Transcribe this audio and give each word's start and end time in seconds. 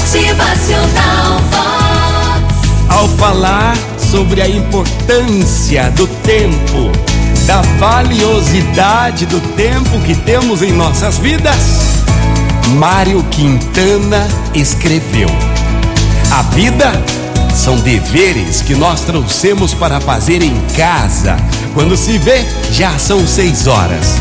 Motivacional 0.00 1.38
Vox. 1.50 2.88
Ao 2.88 3.06
falar 3.06 3.76
sobre 3.98 4.40
a 4.40 4.48
importância 4.48 5.90
do 5.90 6.06
tempo, 6.06 6.90
da 7.46 7.60
valiosidade 7.78 9.26
do 9.26 9.38
tempo 9.54 10.00
que 10.06 10.14
temos 10.14 10.62
em 10.62 10.72
nossas 10.72 11.18
vidas, 11.18 12.02
Mário 12.78 13.22
Quintana 13.24 14.26
escreveu: 14.54 15.28
A 16.32 16.42
vida 16.54 16.90
são 17.54 17.76
deveres 17.76 18.62
que 18.62 18.74
nós 18.74 19.02
trouxemos 19.02 19.74
para 19.74 20.00
fazer 20.00 20.42
em 20.42 20.58
casa. 20.76 21.36
Quando 21.74 21.94
se 21.94 22.16
vê, 22.16 22.42
já 22.72 22.98
são 22.98 23.26
seis 23.26 23.66
horas. 23.66 24.16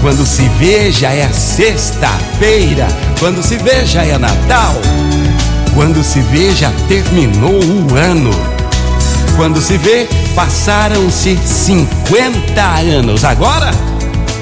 Quando 0.00 0.24
se 0.24 0.48
vê, 0.60 0.92
já 0.92 1.12
é 1.12 1.28
sexta-feira. 1.32 2.86
Quando 3.18 3.42
se 3.42 3.56
vê, 3.56 3.84
já 3.84 4.04
é 4.04 4.16
Natal. 4.16 4.74
Quando 5.74 6.04
se 6.04 6.20
vê, 6.20 6.54
já 6.54 6.70
terminou 6.86 7.60
o 7.62 7.96
ano. 7.96 8.30
Quando 9.36 9.60
se 9.60 9.76
vê, 9.76 10.08
passaram-se 10.36 11.36
50 11.36 12.62
anos. 12.62 13.24
Agora 13.24 13.70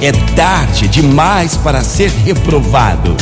é 0.03 0.13
tarde 0.35 0.89
demais 0.89 1.57
para 1.57 1.83
ser 1.83 2.11
reprovado. 2.11 3.17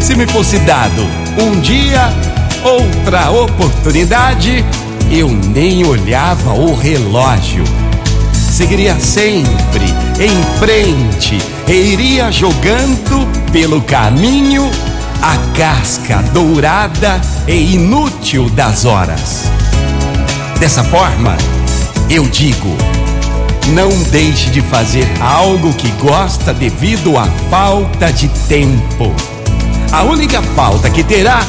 Se 0.00 0.16
me 0.16 0.26
fosse 0.26 0.58
dado 0.58 1.06
um 1.40 1.60
dia, 1.60 2.12
outra 2.64 3.30
oportunidade, 3.30 4.64
eu 5.10 5.28
nem 5.28 5.86
olhava 5.86 6.52
o 6.52 6.74
relógio. 6.74 7.64
Seguiria 8.54 9.00
sempre 9.00 9.84
em 10.20 10.58
frente 10.60 11.36
e 11.66 11.72
iria 11.72 12.30
jogando 12.30 13.26
pelo 13.50 13.82
caminho 13.82 14.70
a 15.20 15.36
casca 15.58 16.22
dourada 16.32 17.20
e 17.48 17.74
inútil 17.74 18.48
das 18.50 18.84
horas. 18.84 19.50
Dessa 20.60 20.84
forma, 20.84 21.36
eu 22.08 22.28
digo: 22.28 22.76
não 23.74 23.90
deixe 24.12 24.50
de 24.50 24.60
fazer 24.60 25.08
algo 25.20 25.74
que 25.74 25.90
gosta 26.00 26.54
devido 26.54 27.18
à 27.18 27.26
falta 27.50 28.12
de 28.12 28.28
tempo. 28.46 29.12
A 29.90 30.04
única 30.04 30.40
falta 30.54 30.88
que 30.88 31.02
terá 31.02 31.44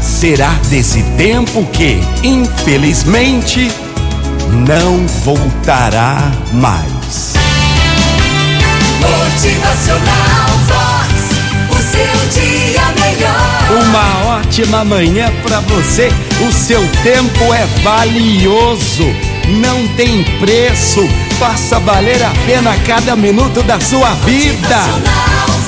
será 0.00 0.52
desse 0.70 1.02
tempo 1.16 1.66
que, 1.72 2.00
infelizmente, 2.22 3.72
não 4.52 5.06
voltará 5.24 6.30
mais. 6.52 7.34
Motivacional 9.00 10.48
Vox. 10.66 11.38
O 11.70 11.76
seu 11.76 12.42
dia 12.42 12.82
melhor. 13.00 13.84
Uma 13.84 14.36
ótima 14.38 14.84
manhã 14.84 15.32
para 15.42 15.60
você. 15.60 16.12
O 16.46 16.52
seu 16.52 16.80
tempo 17.02 17.52
é 17.54 17.66
valioso, 17.82 19.04
não 19.60 19.86
tem 19.96 20.24
preço. 20.40 21.08
Faça 21.38 21.78
valer 21.78 22.22
a 22.22 22.32
pena 22.46 22.76
cada 22.86 23.14
minuto 23.14 23.62
da 23.62 23.78
sua 23.80 24.10
vida. 24.24 24.78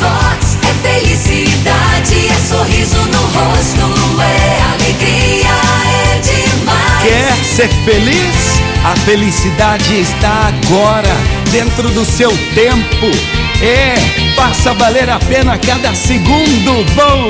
Vox. 0.00 0.56
É 0.62 0.72
felicidade, 0.88 2.28
é 2.28 2.48
sorriso 2.48 2.96
no 2.96 3.20
rosto, 3.20 4.20
é 4.20 4.62
alegria, 4.72 5.50
é 5.84 6.20
demais. 6.20 7.02
Quer 7.02 7.44
ser 7.44 7.68
feliz? 7.84 8.59
A 8.82 8.96
felicidade 8.96 10.00
está 10.00 10.48
agora, 10.48 11.14
dentro 11.50 11.90
do 11.90 12.02
seu 12.02 12.30
tempo. 12.54 13.10
É, 13.62 13.94
faça 14.34 14.72
valer 14.72 15.10
a 15.10 15.18
pena 15.18 15.58
cada 15.58 15.94
segundo. 15.94 16.84
Bom 16.94 17.28